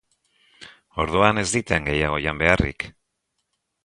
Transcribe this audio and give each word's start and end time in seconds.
Orduan 1.03 1.41
ez 1.41 1.45
diten 1.57 1.85
gehiago 1.89 2.17
jan 2.25 2.41
beharrik. 2.43 2.87